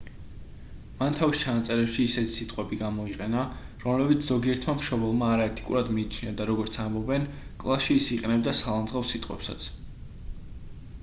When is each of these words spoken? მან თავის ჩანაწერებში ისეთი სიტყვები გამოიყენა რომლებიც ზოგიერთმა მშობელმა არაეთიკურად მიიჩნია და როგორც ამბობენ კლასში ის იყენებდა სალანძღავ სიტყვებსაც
მან 1.01 1.17
თავის 1.17 1.41
ჩანაწერებში 1.41 2.05
ისეთი 2.11 2.31
სიტყვები 2.35 2.79
გამოიყენა 2.79 3.43
რომლებიც 3.83 4.25
ზოგიერთმა 4.31 4.75
მშობელმა 4.79 5.29
არაეთიკურად 5.35 5.93
მიიჩნია 5.99 6.35
და 6.41 6.49
როგორც 6.53 6.81
ამბობენ 6.87 7.29
კლასში 7.65 8.01
ის 8.03 8.11
იყენებდა 8.19 8.57
სალანძღავ 8.63 9.09
სიტყვებსაც 9.13 9.69